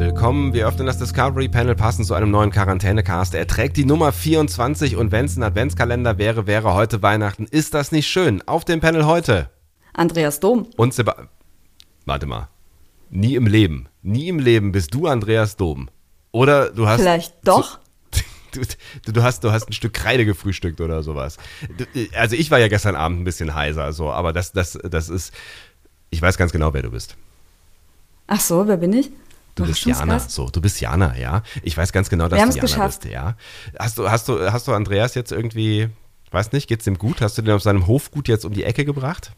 [0.00, 0.54] Willkommen.
[0.54, 3.34] Wir öffnen das Discovery Panel passend zu einem neuen Quarantänecast.
[3.34, 7.44] Er trägt die Nummer 24 und wenn es ein Adventskalender wäre, wäre heute Weihnachten.
[7.44, 8.40] Ist das nicht schön?
[8.48, 9.50] Auf dem Panel heute.
[9.92, 10.66] Andreas Dom.
[10.78, 11.28] Und Seba
[12.06, 12.48] Warte mal.
[13.10, 15.90] Nie im Leben, nie im Leben bist du Andreas Dom.
[16.32, 17.00] Oder du hast.
[17.00, 17.78] Vielleicht doch.
[18.52, 18.62] Du,
[19.04, 21.36] du, du, hast, du hast ein Stück Kreide gefrühstückt oder sowas.
[21.78, 21.84] Du,
[22.16, 25.32] also ich war ja gestern Abend ein bisschen heiser, so, aber das, das, das ist.
[26.10, 27.16] Ich weiß ganz genau, wer du bist.
[28.26, 29.12] Ach so, wer bin ich?
[29.60, 31.42] Du bist Jana, so, du bist Jana, ja.
[31.62, 33.00] Ich weiß ganz genau, dass Wir du Jana geschafft.
[33.02, 33.36] bist, ja.
[33.78, 35.88] Hast du, hast du, hast du Andreas jetzt irgendwie,
[36.30, 37.20] weiß nicht, geht's dem gut?
[37.20, 39.32] Hast du den auf seinem Hofgut jetzt um die Ecke gebracht?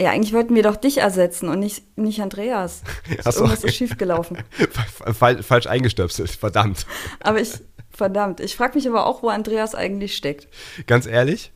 [0.00, 2.82] Ja, eigentlich wollten wir doch dich ersetzen und nicht, nicht Andreas.
[3.24, 3.40] Ach so.
[3.40, 4.38] Irgendwas ist schiefgelaufen.
[5.12, 6.86] Falsch eingestöpselt, verdammt.
[7.20, 7.52] Aber ich,
[7.90, 10.48] verdammt, ich frage mich aber auch, wo Andreas eigentlich steckt.
[10.86, 11.52] Ganz ehrlich,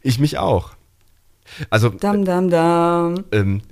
[0.00, 0.70] ich mich auch.
[1.70, 3.24] Also, Dam, dam, dam.
[3.32, 3.62] ähm,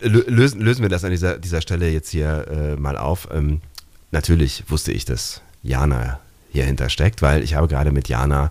[0.00, 3.28] lösen, lösen wir das an dieser, dieser Stelle jetzt hier äh, mal auf.
[3.32, 3.60] Ähm,
[4.10, 8.50] natürlich wusste ich, dass Jana hier steckt, weil ich habe gerade mit Jana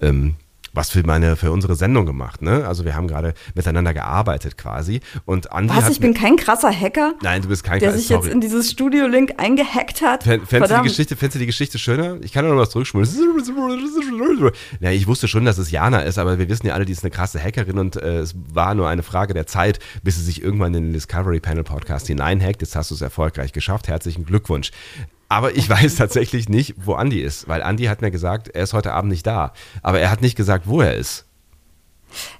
[0.00, 0.34] ähm,
[0.74, 2.42] was für meine für unsere Sendung gemacht.
[2.42, 2.66] Ne?
[2.66, 5.00] Also wir haben gerade miteinander gearbeitet quasi.
[5.24, 8.08] Und Andi Was, ich bin kein krasser Hacker, Nein, du bist kein der Kra- sich
[8.08, 8.24] sorry.
[8.26, 10.24] jetzt in dieses Studio-Link eingehackt hat?
[10.24, 10.88] Fänd- Fändest du, die.
[10.88, 12.18] Geschichte, fändest du die Geschichte schöner?
[12.22, 13.08] Ich kann ja noch was zurückspulen.
[14.80, 17.04] Ja, ich wusste schon, dass es Jana ist, aber wir wissen ja alle, die ist
[17.04, 20.42] eine krasse Hackerin und äh, es war nur eine Frage der Zeit, bis sie sich
[20.42, 22.62] irgendwann in den Discovery Panel Podcast hineinhackt.
[22.62, 23.88] Jetzt hast du es erfolgreich geschafft.
[23.88, 24.70] Herzlichen Glückwunsch.
[25.28, 28.72] Aber ich weiß tatsächlich nicht, wo Andi ist, weil Andi hat mir gesagt, er ist
[28.74, 29.52] heute Abend nicht da.
[29.82, 31.24] Aber er hat nicht gesagt, wo er ist.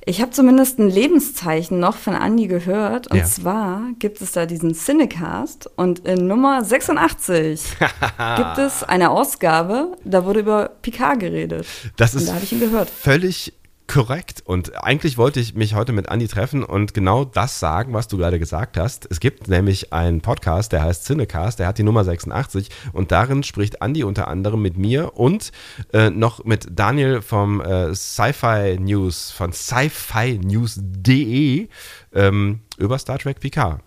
[0.06, 3.08] Ich habe zumindest ein Lebenszeichen noch von Andi gehört.
[3.10, 3.24] Und Ja.
[3.24, 7.60] zwar gibt es da diesen Cinecast und in Nummer 86
[8.36, 11.66] gibt es eine Ausgabe, da wurde über Picard geredet.
[11.96, 12.88] Das Und ist da habe ich ihn gehört.
[12.88, 13.52] völlig
[13.86, 14.42] korrekt.
[14.44, 18.16] Und eigentlich wollte ich mich heute mit Andi treffen und genau das sagen, was du
[18.16, 19.06] gerade gesagt hast.
[19.10, 23.42] Es gibt nämlich einen Podcast, der heißt Cinecast, der hat die Nummer 86 und darin
[23.42, 25.52] spricht Andi unter anderem mit mir und
[25.92, 31.68] äh, noch mit Daniel vom äh, Sci-Fi News, von sci-fi news.de
[32.14, 33.80] ähm, über Star Trek Picard.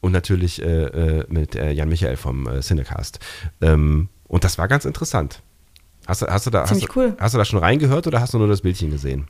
[0.00, 3.18] Und natürlich äh, äh, mit äh, Jan Michael vom äh, Cinecast.
[3.60, 5.42] Ähm, und das war ganz interessant.
[6.06, 7.14] Hast hast, du da, hast, cool.
[7.20, 9.26] hast du da schon reingehört oder hast du nur das Bildchen gesehen?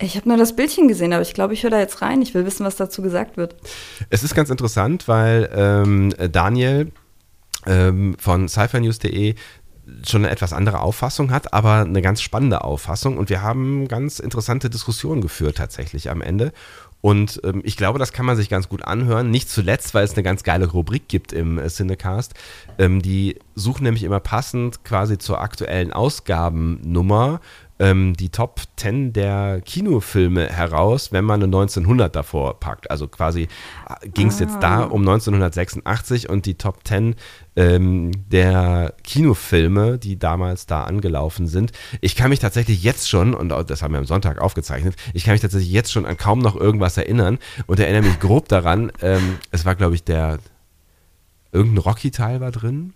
[0.00, 2.20] Ich habe nur das Bildchen gesehen, aber ich glaube, ich höre da jetzt rein.
[2.20, 3.54] Ich will wissen, was dazu gesagt wird.
[4.10, 6.90] Es ist ganz interessant, weil ähm, Daniel
[7.66, 9.34] ähm, von sci-fi-news.de
[10.06, 13.18] schon eine etwas andere Auffassung hat, aber eine ganz spannende Auffassung.
[13.18, 16.52] Und wir haben ganz interessante Diskussionen geführt tatsächlich am Ende.
[17.00, 19.30] Und ähm, ich glaube, das kann man sich ganz gut anhören.
[19.30, 22.32] Nicht zuletzt, weil es eine ganz geile Rubrik gibt im äh, Cinecast.
[22.78, 27.42] Ähm, die suchen nämlich immer passend quasi zur aktuellen Ausgabennummer
[27.84, 32.90] ähm, die Top 10 der Kinofilme heraus, wenn man eine 1900 davor packt.
[32.90, 33.48] Also quasi
[34.14, 37.14] ging es jetzt da um 1986 und die Top 10
[37.56, 41.72] ähm, der Kinofilme, die damals da angelaufen sind.
[42.00, 45.32] Ich kann mich tatsächlich jetzt schon, und das haben wir am Sonntag aufgezeichnet, ich kann
[45.32, 49.38] mich tatsächlich jetzt schon an kaum noch irgendwas erinnern und erinnere mich grob daran, ähm,
[49.50, 50.38] es war glaube ich der,
[51.52, 52.94] irgendein Rocky-Teil war drin.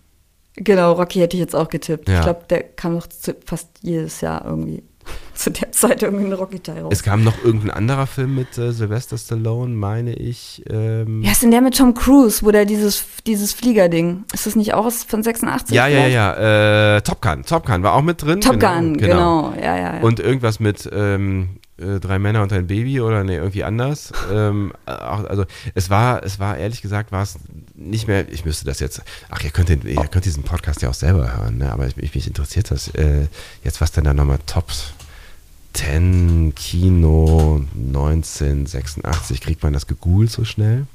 [0.61, 2.09] Genau, Rocky hätte ich jetzt auch getippt.
[2.09, 2.19] Ja.
[2.19, 4.83] Ich glaube, der kam noch zu, fast jedes Jahr irgendwie
[5.33, 6.91] zu der Zeit irgendwie ein Rocky-Teil raus.
[6.91, 10.63] Es kam noch irgendein anderer Film mit äh, Sylvester Stallone, meine ich.
[10.69, 14.55] Ähm, ja, ist denn der mit Tom Cruise, wo der dieses, dieses Fliegerding, ist das
[14.55, 15.75] nicht auch aus von 86?
[15.75, 16.13] ja, ja, vielleicht?
[16.13, 16.97] ja.
[16.97, 17.43] Äh, Top Gun.
[17.43, 18.41] Top Gun war auch mit drin.
[18.41, 19.53] Top Gun, genau.
[19.57, 20.01] Ja, ja, ja.
[20.01, 24.11] Und irgendwas mit ähm, äh, drei Männer und ein Baby oder nee, irgendwie anders.
[24.31, 27.39] ähm, auch, also es war, es war ehrlich gesagt, war es
[27.79, 30.89] nicht mehr, ich müsste das jetzt, ach, ihr könnt, den, ihr könnt diesen Podcast ja
[30.89, 31.71] auch selber hören, ne?
[31.71, 33.27] aber ich, mich interessiert das äh,
[33.63, 34.71] jetzt, was denn da nochmal Top
[35.73, 40.87] 10 Kino 1986, kriegt man das gegoogelt so schnell?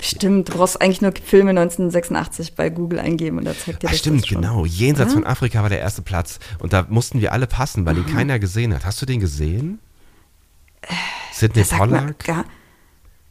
[0.00, 3.98] Stimmt, du brauchst eigentlich nur Filme 1986 bei Google eingeben und da zeigt dir das
[3.98, 4.42] stimmt, das schon.
[4.42, 4.64] genau.
[4.64, 5.22] Jenseits Oder?
[5.22, 6.40] von Afrika war der erste Platz.
[6.58, 8.84] Und da mussten wir alle passen, weil ihn keiner gesehen hat.
[8.84, 9.78] Hast du den gesehen?
[11.32, 12.44] Sidney sagt mir Pollack, gar,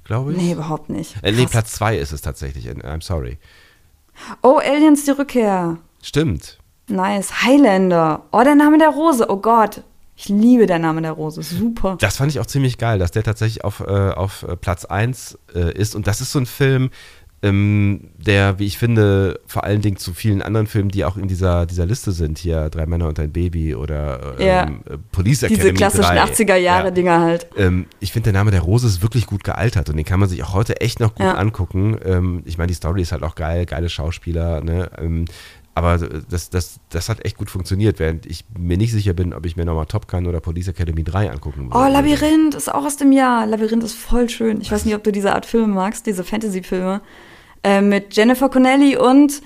[0.03, 0.37] glaube ich?
[0.37, 1.15] nee, überhaupt nicht.
[1.23, 1.45] Äh, nee.
[1.45, 2.69] Platz zwei ist es tatsächlich.
[2.69, 3.37] I'm sorry.
[4.41, 5.77] Oh, Aliens, die Rückkehr.
[6.01, 6.59] Stimmt.
[6.87, 7.43] Nice.
[7.43, 8.23] Highlander.
[8.31, 9.29] Oh, der Name der Rose.
[9.29, 9.83] Oh Gott.
[10.15, 11.41] Ich liebe der Name der Rose.
[11.41, 11.97] Super.
[11.99, 15.39] Das fand ich auch ziemlich geil, dass der tatsächlich auf, äh, auf äh, Platz 1
[15.55, 15.95] äh, ist.
[15.95, 16.91] Und das ist so ein Film,
[17.43, 21.27] ähm, der, wie ich finde, vor allen Dingen zu vielen anderen Filmen, die auch in
[21.27, 24.67] dieser, dieser Liste sind, hier Drei Männer und ein Baby oder ähm, Ja.
[25.11, 26.23] Police Academy Diese klassischen 3.
[26.23, 27.47] 80er-Jahre-Dinger halt.
[27.57, 30.29] Ähm, ich finde, der Name der Rose ist wirklich gut gealtert und den kann man
[30.29, 31.33] sich auch heute echt noch gut Ja.
[31.33, 31.97] angucken.
[32.05, 34.91] Ähm, ich meine, die Story ist halt auch geil, geile Schauspieler, ne?
[34.99, 35.25] Ähm,
[35.73, 39.45] aber das, das, das hat echt gut funktioniert, während ich mir nicht sicher bin, ob
[39.45, 41.93] ich mir nochmal Top Gun oder Police Academy 3 angucken Oh, würde.
[41.93, 43.47] Labyrinth ist auch aus dem Jahr.
[43.47, 44.59] Labyrinth ist voll schön.
[44.59, 46.99] Ich weiß nicht, ob du diese Art Filme magst, diese Fantasy-Filme.
[47.63, 49.41] Äh, mit Jennifer Connelly und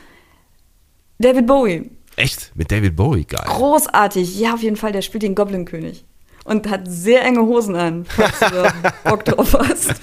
[1.19, 1.91] David Bowie.
[2.15, 2.51] Echt?
[2.56, 3.44] Mit David Bowie, geil.
[3.45, 4.39] Großartig.
[4.39, 4.91] Ja, auf jeden Fall.
[4.91, 6.06] Der spielt den Goblin-König.
[6.45, 8.71] Und hat sehr enge Hosen an, falls du
[9.09, 9.95] Bock drauf hast.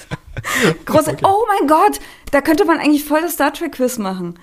[0.84, 2.00] Große, Oh mein Gott,
[2.32, 4.38] da könnte man eigentlich voll das Star Trek-Quiz machen.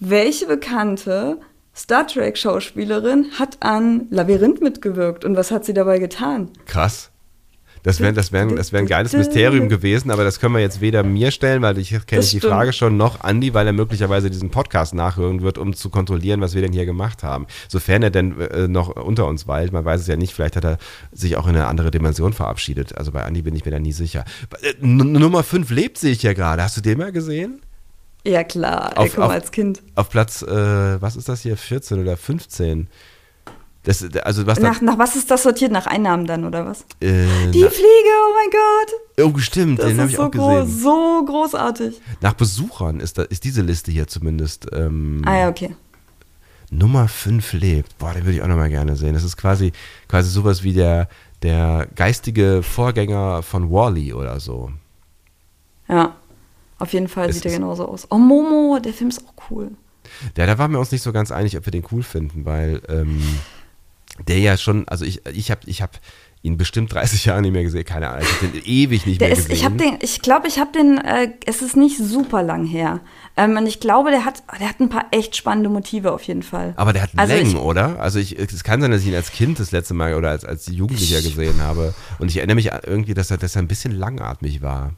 [0.00, 1.40] Welche bekannte
[1.74, 6.50] Star Trek-Schauspielerin hat an Labyrinth mitgewirkt und was hat sie dabei getan?
[6.66, 7.10] Krass.
[7.84, 10.80] Das wäre das wär, das wär ein geiles Mysterium gewesen, aber das können wir jetzt
[10.80, 12.44] weder mir stellen, weil ich kenne die stimmt.
[12.44, 16.54] Frage schon, noch Andi, weil er möglicherweise diesen Podcast nachhören wird, um zu kontrollieren, was
[16.54, 17.46] wir denn hier gemacht haben.
[17.68, 20.64] Sofern er denn äh, noch unter uns weilt, man weiß es ja nicht, vielleicht hat
[20.64, 20.78] er
[21.12, 22.96] sich auch in eine andere Dimension verabschiedet.
[22.96, 24.24] Also bei Andi bin ich mir da nie sicher.
[24.62, 26.62] Äh, N Nummer 5 lebt, sehe ich ja gerade.
[26.62, 27.60] Hast du den mal gesehen?
[28.26, 28.96] Ja, klar.
[28.96, 29.82] Auf- auf- als Kind.
[29.94, 30.48] Auf Platz, äh,
[31.02, 32.88] was ist das hier, 14 oder 15?
[33.84, 35.70] Das, also was Nach, nach was ist das sortiert?
[35.70, 36.80] Nach Einnahmen dann, oder was?
[37.00, 39.34] äh, Die na, Fliege, oh mein Gott.
[39.34, 40.80] oh, stimmt, Das den habe ist ich so, auch groß, gesehen.
[40.80, 42.00] so großartig.
[42.22, 45.76] Nach Besuchern ist, da, ist diese Liste hier zumindest ähm, Ah ja, okay.
[46.70, 47.98] Nummer 5 lebt.
[47.98, 49.12] Boah, den würde ich auch nochmal gerne sehen.
[49.14, 49.72] Das ist quasi,
[50.08, 51.08] quasi sowas wie der,
[51.42, 54.72] der geistige Vorgänger von Wally oder so.
[55.88, 56.16] Ja.
[56.78, 58.06] Auf jeden Fall Es sieht er genauso aus.
[58.10, 59.70] Oh, Momo, der Film ist auch cool.
[60.36, 62.80] Ja, da waren wir uns nicht so ganz einig, ob wir den cool finden, weil
[62.88, 63.20] ähm,
[64.28, 65.98] der ja schon, also ich, ich habe ich hab
[66.42, 67.84] ihn bestimmt 30 Jahre nicht mehr gesehen.
[67.86, 69.56] Keine Ahnung, ich habe den ewig nicht Der mehr ist, gesehen.
[69.56, 73.00] ich habe den, ich glaube, ich habe den, äh, es ist nicht super lang her.
[73.36, 76.42] Ähm, und ich glaube, der hat, der hat ein paar echt spannende Motive auf jeden
[76.42, 76.74] Fall.
[76.76, 77.98] aber der hat Also Längen, ich- oder?
[77.98, 80.44] Also ich, es kann sein, dass ich ihn als Kind das letzte Mal oder als,
[80.44, 81.94] als Jugendlicher gesehen habe.
[82.18, 84.92] Und ich erinnere mich irgendwie, dass er, dass er ein bisschen langatmig war.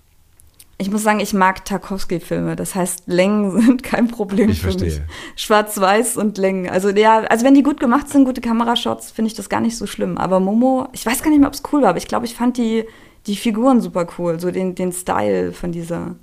[0.78, 2.55] Ich muss sagen, ich mag Tarkovsky-Filme.
[2.55, 4.76] Das heißt, Längen sind kein Problem Ich für mich.
[4.78, 5.05] verstehe.
[5.37, 6.69] Schwarz-Weiß und Längen.
[6.69, 9.76] Also ja, also wenn die gut gemacht sind, gute Kamerashots, finde ich das gar nicht
[9.76, 10.19] so schlimm.
[10.19, 12.34] Aber Momo, ich weiß gar nicht mehr, ob es cool war, aber ich glaube, ich
[12.34, 12.84] fand die,
[13.26, 14.38] die Figuren super cool.
[14.38, 16.17] So den, den Style von dieser,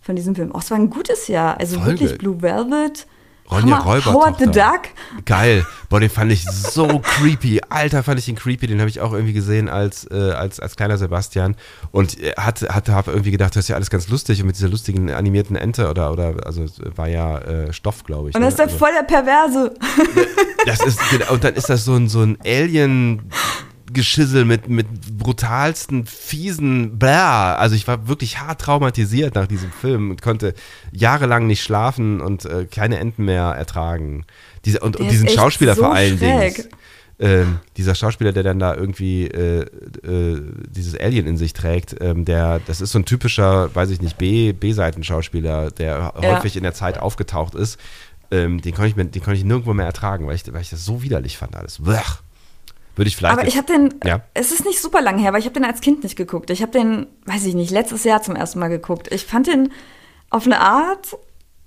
[0.00, 0.50] von diesem Film.
[0.52, 1.58] Oh, es war ein gutes Jahr.
[1.58, 2.00] Also Folge.
[2.00, 3.06] wirklich Blue Velvet.
[3.50, 3.78] Ronja.
[3.78, 4.12] Räuber.
[4.12, 4.88] Howard the Duck.
[5.26, 5.66] Geil.
[5.90, 7.60] Boah, den fand ich so creepy.
[7.68, 8.66] Alter, fand ich den creepy.
[8.66, 11.54] Den habe ich auch irgendwie gesehen als, äh, als, als kleiner Sebastian.
[11.92, 14.40] Und äh, hatte, hatte, habe irgendwie gedacht, das ist ja alles ganz lustig.
[14.40, 16.64] Und mit dieser lustigen animierten Ente oder, oder also
[16.96, 18.34] war ja äh, Stoff, glaube ich.
[18.34, 18.46] Und ne?
[18.46, 19.74] das ist der also, voll der Perverse.
[20.66, 23.30] das ist, genau, und dann ist das so ein, so ein Alien.
[23.92, 24.86] Geschissel mit, mit
[25.18, 27.56] brutalsten, fiesen, blah.
[27.56, 30.54] Also ich war wirklich hart traumatisiert nach diesem Film und konnte
[30.92, 34.24] jahrelang nicht schlafen und äh, keine Enten mehr ertragen.
[34.64, 36.54] Diese, und, und diesen Schauspieler so vor allen schräg.
[36.56, 36.68] Dingen.
[37.16, 39.60] Ähm, dieser Schauspieler, der dann da irgendwie äh,
[40.02, 44.00] äh, dieses Alien in sich trägt, ähm, der, das ist so ein typischer, weiß ich
[44.02, 46.36] nicht, B-Seiten-Schauspieler, der Ja.
[46.36, 47.78] häufig in der Zeit aufgetaucht ist.
[48.30, 50.70] Ähm, den konnte ich mir, den konnte ich nirgendwo mehr ertragen, weil ich, weil ich
[50.70, 51.78] das so widerlich fand alles.
[51.80, 52.18] Blech.
[52.96, 53.32] Würde ich vielleicht.
[53.38, 54.22] Aber ich jetzt- habe den, Ja.
[54.34, 56.50] es ist nicht super lang her, aber ich habe den als Kind nicht geguckt.
[56.50, 59.12] Ich habe den, weiß ich nicht, letztes Jahr zum ersten Mal geguckt.
[59.12, 59.70] Ich fand den
[60.30, 61.16] auf eine Art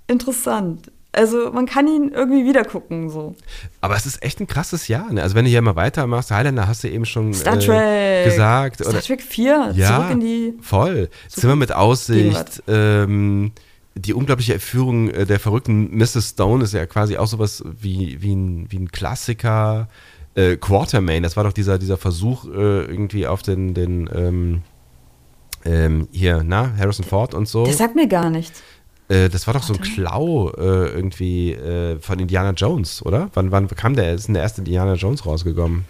[0.06, 0.90] interessant.
[1.12, 3.34] Also man kann ihn irgendwie wieder gucken, so.
[3.80, 5.10] aber es ist echt ein krasses Jahr.
[5.10, 5.22] Ne?
[5.22, 8.24] Also wenn du hier mal weitermachst, Highlander hast du eben schon Star äh, Trek.
[8.32, 8.84] gesagt.
[8.84, 10.54] Star Trek 4, ja, zurück in die.
[10.60, 11.08] voll.
[11.28, 12.62] Zimmer mit Aussicht.
[12.68, 13.52] Ähm,
[13.94, 16.30] die unglaubliche Erführung äh, der verrückten Mrs.
[16.30, 19.88] Stone ist ja quasi auch sowas wie, wie, ein, wie ein Klassiker.
[20.34, 24.62] Äh, Quartermain, das war doch dieser, dieser Versuch äh, irgendwie auf den, den ähm,
[25.64, 27.64] ähm, hier, na, Harrison Ford und so.
[27.64, 28.62] Der sagt mir gar nichts.
[29.08, 33.30] Äh, das war doch so ein Klau äh, irgendwie äh, von Indiana Jones, oder?
[33.34, 34.14] Wann, wann kam der?
[34.14, 35.84] Ist denn der erste Indiana Jones rausgekommen?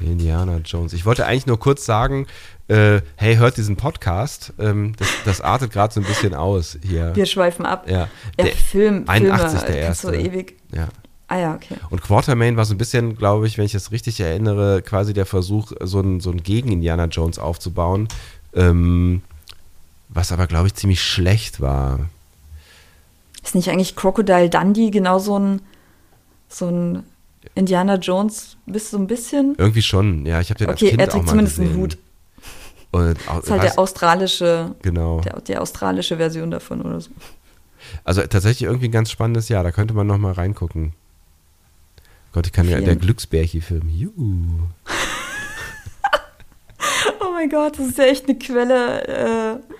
[0.00, 0.92] Indiana Jones.
[0.92, 2.26] Ich wollte eigentlich nur kurz sagen,
[2.68, 4.52] äh, hey, hört diesen Podcast.
[4.58, 7.16] Ähm, das, das artet gerade so ein bisschen aus hier.
[7.16, 7.88] Wir schweifen ab.
[7.88, 8.08] Ja.
[8.38, 10.14] Ja, Der- Film, 81 Filme, der erste.
[10.16, 10.56] ewig.
[10.74, 10.88] Ja.
[11.28, 11.76] Ah ja, okay.
[11.90, 15.26] Und Quartermain war so ein bisschen, glaube ich, wenn ich das richtig erinnere, quasi der
[15.26, 18.08] Versuch, so ein, so ein Gegen-Indiana Jones aufzubauen.
[18.54, 19.22] Ähm,
[20.08, 22.08] was aber, glaube ich, ziemlich schlecht war.
[23.42, 25.62] Ist nicht eigentlich Crocodile Dundee genau so ein,
[26.48, 27.02] so ein
[27.54, 29.54] Indiana Jones, bist so ein bisschen?
[29.58, 30.40] Irgendwie schon, ja.
[30.40, 31.72] Ich habe den als Okay, Kind er auch trägt mal zumindest gesehen.
[31.72, 31.98] einen Hut.
[32.92, 35.20] Und auch, ist halt der australische, genau.
[35.20, 37.10] der, die australische Version davon oder so.
[38.04, 39.62] Also tatsächlich irgendwie ein ganz spannendes Jahr.
[39.62, 40.92] Da könnte man noch mal reingucken.
[42.36, 43.88] Gott, ich kann ja, der Glücksbärchi-Film.
[43.88, 44.68] Juhu.
[47.20, 49.74] Oh mein Gott, das ist ja echt eine Quelle, äh,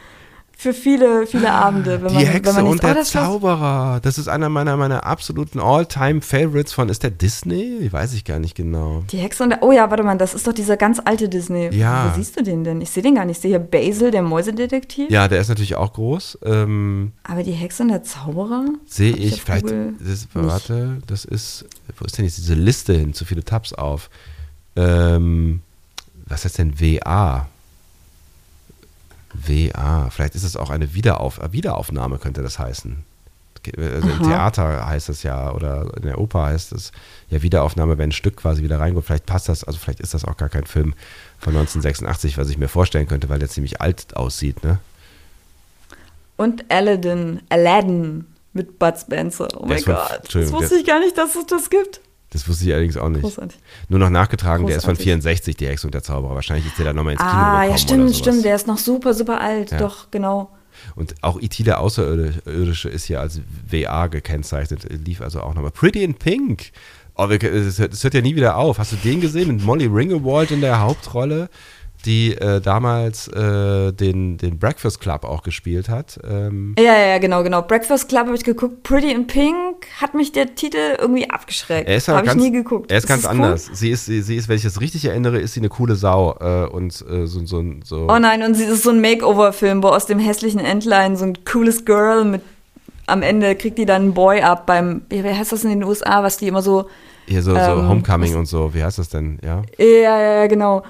[0.59, 2.01] für viele, viele Abende.
[2.01, 3.11] Wenn Die man, Hexe wenn man und oh, der war's.
[3.11, 4.01] Zauberer.
[4.03, 7.77] Das ist einer meiner, meiner absoluten All-Time-Favorites von, ist der Disney?
[7.83, 9.05] Ich weiß ich gar nicht genau.
[9.11, 11.69] Die Hexe und der, oh ja, warte mal, das ist doch dieser ganz alte Disney.
[11.75, 12.11] Ja.
[12.11, 12.81] Wo siehst du den denn?
[12.81, 13.37] Ich sehe den gar nicht.
[13.37, 15.11] Ich sehe hier Basil, der Mäusedetektiv.
[15.11, 16.39] Ja, der ist natürlich auch groß.
[16.47, 18.65] Ähm, Aber die Hexe und der Zauberer?
[18.87, 21.67] Sehe ich, auf vielleicht, das, warte, das ist,
[21.99, 23.13] wo ist denn jetzt diese Liste hin?
[23.13, 24.09] Zu viele Tabs auf.
[24.75, 25.61] Ähm,
[26.27, 27.47] was heißt denn WA?
[29.47, 33.05] WA, vielleicht ist es auch eine Wiederauf äh, Wiederaufnahme, könnte das heißen.
[33.77, 34.23] Also Im.
[34.23, 36.93] Theater heißt es ja, oder in der Oper heißt es
[37.31, 39.07] ja Wiederaufnahme, wenn ein Stück quasi wieder reinkommt.
[39.07, 40.95] Vielleicht passt das, also vielleicht ist das auch gar kein Film
[41.39, 44.79] von 1986, was ich mir vorstellen könnte, weil der ziemlich alt aussieht, ne?
[46.37, 49.49] Und Aladdin, Aladdin mit Bud Spencer.
[49.57, 52.01] Oh mein Gott, das wusste ich gar nicht, dass es das gibt.
[52.37, 53.23] Das wusste ich allerdings auch nicht.
[53.23, 53.59] Großartig.
[53.89, 55.05] Nur noch nachgetragen, der ist von Großartig.
[55.05, 56.35] 64, die Hexe und der Zauberer.
[56.35, 58.45] Wahrscheinlich ist der da nochmal ins Kino Ah, gekommen ja, oder stimmt, stimmt.
[58.45, 59.71] Der ist noch super, super alt.
[59.71, 59.79] Ja.
[59.79, 60.51] Doch, genau.
[60.95, 61.63] Und auch E.T.
[61.63, 63.41] der Außerirdische ist hier als
[63.71, 65.71] WA gekennzeichnet, lief also auch nochmal.
[65.71, 66.73] Pretty in Pink.
[67.17, 68.79] Oh, es hört, ja nie wieder auf.
[68.79, 71.49] Hast du den gesehen mit Molly Ringwald in der Hauptrolle,
[72.07, 76.19] die äh, damals äh, den, den Breakfast Club auch gespielt hat?
[76.27, 77.63] Ähm, Ja, ja, genau, genau.
[77.63, 78.83] Breakfast Club habe ich geguckt.
[78.85, 81.89] Pretty in Pink hat mich der Titel irgendwie abgeschreckt.
[81.89, 82.91] er ist aber Habe ich ganz, nie geguckt.
[82.91, 83.71] Er ist ganz das anders.
[83.73, 86.37] Sie ist, sie, sie ist, wenn ich das richtig erinnere, ist sie eine coole Sau
[86.41, 88.07] äh, und äh, so, so, so.
[88.09, 91.45] Oh nein, und sie ist so ein Makeover-Film, wo aus dem hässlichen Entlein so ein
[91.45, 92.43] cooles Girl mit
[93.07, 96.23] am Ende kriegt die dann einen Boy ab beim, wie heißt das in den USA,
[96.23, 96.87] was die immer so,
[97.27, 99.39] Hier so, so Ähm, Homecoming was- und so, wie heißt das denn?
[99.45, 99.63] Ja.
[99.79, 100.83] ja, ja, ja, genau.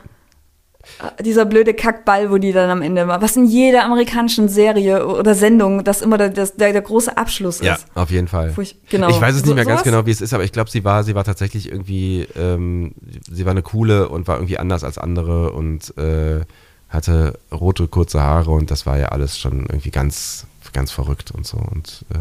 [1.22, 5.34] Dieser blöde Kackball, wo die dann am Ende mal, was in jeder amerikanischen Serie oder
[5.34, 7.86] Sendung, das immer der, der, der große Abschluss Ja, ist.
[7.94, 8.50] auf jeden Fall.
[8.56, 9.08] Furch- genau.
[9.10, 9.92] Ich weiß es nicht So- mehr ganz sowas?
[9.92, 12.94] genau, wie es ist, aber ich glaube, sie war, sie war tatsächlich irgendwie, ähm,
[13.30, 16.40] sie war eine coole und war irgendwie anders als andere und äh,
[16.88, 21.46] hatte rote, kurze Haare und das war ja alles schon irgendwie ganz, ganz verrückt und
[21.46, 22.18] so und äh,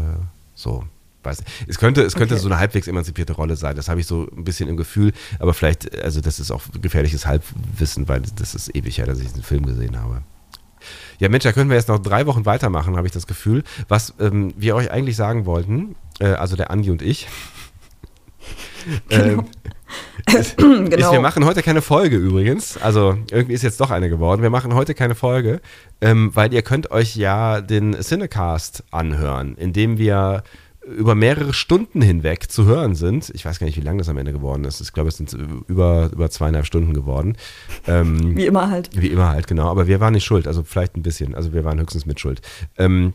[0.54, 0.82] so.
[1.26, 1.50] Weiß nicht.
[1.66, 2.42] Es könnte, es könnte Okay.
[2.42, 3.74] so eine halbwegs emanzipierte Rolle sein.
[3.76, 7.26] Das habe ich so ein bisschen im Gefühl, aber vielleicht, also das ist auch gefährliches
[7.26, 10.22] Halbwissen, weil das ist ewig her, dass ich diesen Film gesehen habe.
[11.18, 13.64] Ja, Mensch, da können wir jetzt noch drei Wochen weitermachen, habe ich das Gefühl.
[13.88, 17.26] Was ähm, wir euch eigentlich sagen wollten, äh, also der Andi und ich,
[19.10, 19.46] ähm,
[20.38, 21.12] ist, Genau.
[21.12, 22.76] wir machen heute keine Folge übrigens.
[22.76, 24.42] Also irgendwie ist jetzt doch eine geworden.
[24.42, 25.60] Wir machen heute keine Folge,
[26.00, 30.42] ähm, weil ihr könnt euch ja den Cinecast anhören, in dem wir
[30.86, 33.30] über mehrere Stunden hinweg zu hören sind.
[33.34, 34.80] Ich weiß gar nicht, wie lang das am Ende geworden ist.
[34.80, 35.32] Ich glaube, es sind
[35.68, 37.36] über, über zweieinhalb Stunden geworden.
[37.86, 38.90] Ähm, Wie immer halt.
[38.94, 39.68] wie immer halt, genau.
[39.68, 41.34] Aber wir waren nicht schuld, also vielleicht ein bisschen.
[41.34, 42.40] Also wir waren höchstens mit Schuld.
[42.78, 43.14] Ähm,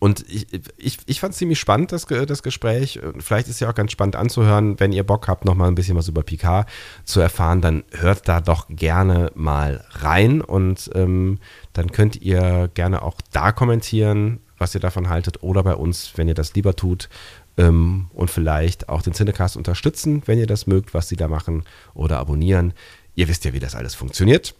[0.00, 0.46] und ich,
[0.78, 2.98] ich, ich fand es ziemlich spannend, das, das Gespräch.
[3.18, 4.80] Vielleicht ist ja auch ganz spannend anzuhören.
[4.80, 6.66] Wenn ihr Bock habt, noch mal ein bisschen was über Picard
[7.04, 10.40] zu erfahren, dann hört da doch gerne mal rein.
[10.40, 11.38] Und ähm,
[11.74, 15.42] dann könnt ihr gerne auch da kommentieren, was ihr davon haltet.
[15.42, 17.08] Oder bei uns, wenn ihr das lieber tut.
[17.56, 21.64] Ähm, und vielleicht auch den Cinecast unterstützen, wenn ihr das mögt, was sie da machen.
[21.94, 22.74] Oder abonnieren.
[23.16, 24.54] Ihr wisst ja, wie das alles funktioniert.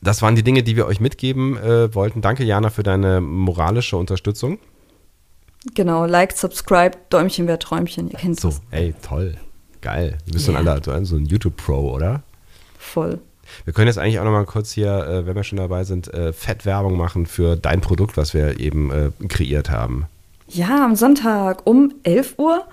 [0.00, 2.20] Das waren die Dinge, die wir euch mitgeben äh, wollten.
[2.22, 4.58] Danke, Jana, für deine moralische Unterstützung.
[5.74, 8.08] Genau, like, subscribe, Däumchen wäre Träumchen.
[8.10, 9.36] Ihr kennt So, es ey, toll.
[9.80, 10.18] Geil.
[10.26, 10.72] Du bist so ein Ja.
[10.72, 12.22] alter, so ein YouTube-Pro, oder?
[12.78, 13.20] voll.
[13.64, 16.12] Wir können jetzt eigentlich auch noch mal kurz hier, äh, wenn wir schon dabei sind,
[16.12, 20.06] äh, Fettwerbung machen für dein Produkt, was wir eben äh, kreiert haben.
[20.48, 22.64] Ja, am Sonntag um 11 Uhr.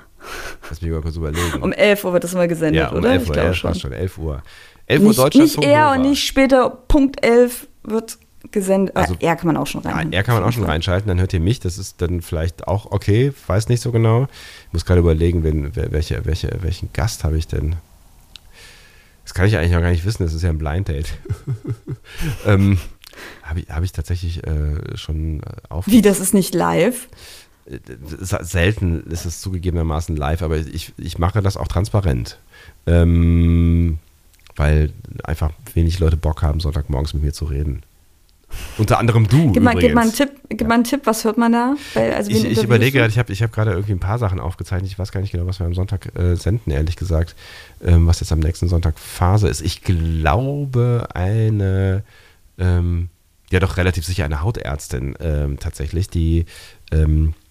[0.69, 1.61] Lass mich mal kurz überlegen.
[1.61, 3.11] Um 11 Uhr wird das immer gesendet, ja, um oder?
[3.11, 3.73] 11 ich Uhr, glaube ja, schon.
[3.73, 3.81] schon.
[3.81, 3.91] schon.
[3.93, 4.41] 11 Uhr.
[4.87, 5.45] 11 Uhr Nicht, Deutschland.
[5.57, 6.69] nicht eher und nicht später.
[6.69, 8.17] Punkt 11 wird
[8.51, 8.95] gesendet.
[8.95, 10.13] Also- er kann man auch schon Ja, rein.
[10.13, 11.59] er kann man auch schon reinschalten, dann hört ihr mich.
[11.59, 14.27] Das ist dann vielleicht auch okay, weiß nicht so genau.
[14.67, 17.75] Ich muss gerade überlegen, wen, welche, welche, welchen Gast habe ich denn?
[19.25, 21.17] Das kann ich eigentlich noch gar nicht wissen, das ist ja ein Blind Date.
[22.45, 22.77] ähm,
[23.41, 25.87] habe ich, hab ich tatsächlich äh, schon äh, auf.
[25.87, 27.09] Wie, das ist nicht live?
[27.65, 27.79] Äh,
[28.21, 32.37] Selten ist es zugegebenermaßen live, aber ich, ich mache das auch transparent.
[32.85, 33.97] Ähm,
[34.55, 37.81] weil einfach wenig Leute Bock haben, Sonntagmorgens mit mir zu reden.
[38.77, 39.51] Unter anderem du.
[39.51, 40.17] Gib mal, gib mal einen übrigens.
[40.17, 41.75] Tipp, gib mal einen Tipp, was hört man da?
[41.93, 44.39] Weil, also Ich, ich überlege gerade, ich habe ich hab gerade irgendwie ein paar Sachen
[44.39, 44.91] aufgezeichnet.
[44.91, 47.35] Ich weiß gar nicht genau, was wir am Sonntag äh, senden, ehrlich gesagt.
[47.83, 49.61] Ähm, was jetzt am nächsten Sonntag Phase ist.
[49.61, 52.03] Ich glaube, eine,
[52.57, 53.09] ähm,
[53.51, 56.45] ja doch relativ sicher eine Hautärztin ähm, tatsächlich, die,
[56.91, 57.44] ähm, äh,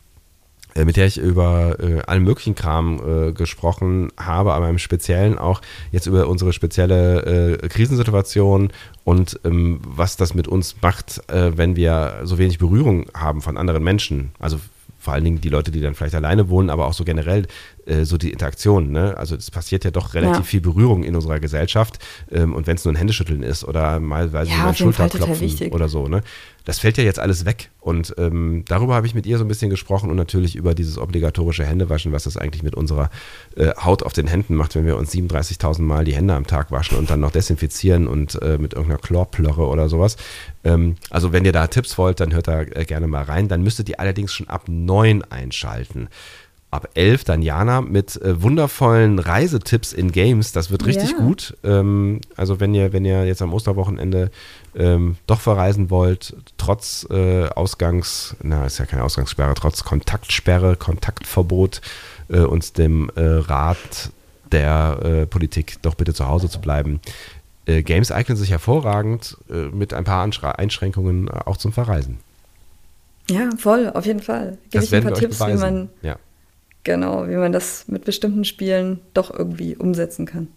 [0.85, 5.61] mit der ich über äh, allen möglichen Kram äh, gesprochen habe, aber im Speziellen auch
[5.93, 8.73] jetzt über unsere spezielle äh, Krisensituation
[9.05, 13.57] und ähm, was das mit uns macht, äh, wenn wir so wenig Berührung haben von
[13.57, 14.33] anderen Menschen.
[14.41, 14.59] Also
[14.99, 17.47] vor allen Dingen die Leute, die dann vielleicht alleine wohnen, aber auch so generell
[17.85, 18.91] äh, so die Interaktion.
[18.91, 19.15] Ne?
[19.19, 20.43] Also es passiert ja doch relativ Ja.
[20.45, 21.99] viel Berührung in unserer Gesellschaft
[22.33, 24.93] ähm, und wenn es nur ein Händeschütteln ist oder mal, weiß ich Ja, nicht, mal
[24.93, 26.09] Schulterklopfen oder so.
[26.09, 26.23] Ne?
[26.65, 27.71] Das fällt ja jetzt alles weg.
[27.81, 30.97] Und ähm, darüber habe ich mit ihr so ein bisschen gesprochen und natürlich über dieses
[30.99, 33.11] obligatorische Händewaschen, was das eigentlich mit unserer
[33.57, 36.71] äh, Haut auf den Händen macht, wenn wir uns 37.000 Mal die Hände am Tag
[36.71, 40.17] waschen und dann noch desinfizieren und äh, mit irgendeiner Chlorplörre oder sowas.
[40.65, 43.49] Ähm, also wenn ihr da Tipps wollt, dann hört da äh, gerne mal rein.
[43.49, 46.09] Dann müsstet ihr allerdings schon ab 9 einschalten
[46.75, 50.51] ab 11 dann Jana mit äh, wundervollen Reisetipps in Games.
[50.51, 51.19] Das wird richtig ja.
[51.19, 51.57] gut.
[51.63, 54.33] Ähm, also wenn ihr, wenn ihr jetzt am Osterwochenende
[54.77, 61.81] ähm, doch verreisen wollt, trotz äh, Ausgangs, na, ist ja keine Ausgangssperre, trotz Kontaktsperre, Kontaktverbot
[62.29, 64.11] äh, und dem äh, Rat
[64.53, 67.01] der äh, Politik, doch bitte zu Hause zu bleiben.
[67.67, 70.29] Äh, Games eignen sich hervorragend mit ein paar
[70.59, 72.19] Einschränkungen auch zum Verreisen.
[73.31, 74.59] Ja, voll, auf jeden Fall.
[74.71, 75.57] Gebe ich ein paar Tipps, beweisen.
[75.57, 76.17] wie man ja.
[76.85, 80.49] Genau, wie man das mit bestimmten Spielen doch irgendwie umsetzen kann.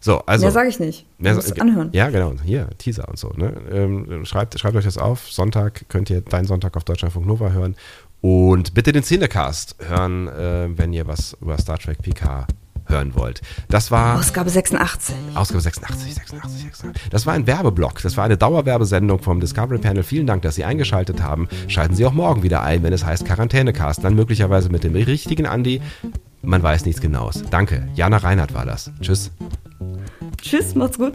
[0.00, 0.46] So, also.
[0.46, 1.06] Mehr sage ich nicht.
[1.18, 1.90] Mehr muss anhören.
[1.92, 2.34] Ja, genau.
[2.44, 3.30] Hier, Teaser und so.
[3.36, 3.54] Ne?
[3.70, 5.30] Ähm, schreibt, schreibt euch das auf.
[5.30, 7.76] Sonntag könnt ihr deinen Sonntag auf Deutschlandfunk Nova hören.
[8.22, 12.46] Und bitte den Szenecast hören, äh, wenn ihr was über Star Trek PK
[12.90, 13.40] hören wollt.
[13.68, 14.18] Das war.
[14.18, 15.14] Ausgabe 86.
[15.34, 17.10] Ausgabe 86, 86, 86.
[17.10, 18.02] Das war ein Werbeblock.
[18.02, 20.02] Das war eine Dauerwerbesendung vom Discovery Panel.
[20.02, 21.48] Vielen Dank, dass Sie eingeschaltet haben.
[21.68, 24.04] Schalten Sie auch morgen wieder ein, wenn es heißt Quarantänecast.
[24.04, 25.80] Dann möglicherweise mit dem richtigen Andi.
[26.42, 27.42] Man weiß nichts Genaues.
[27.50, 27.88] Danke.
[27.94, 28.90] Jana Reinhardt war das.
[29.00, 29.30] Tschüss.
[30.42, 31.14] Tschüss, macht's gut.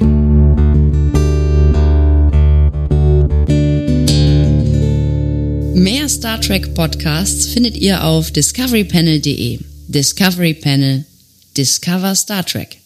[5.75, 9.59] Mehr Star Trek Podcasts findet ihr auf discoverypanel.de.
[9.87, 11.05] Discovery Panel
[11.57, 12.77] Discover Star Trek.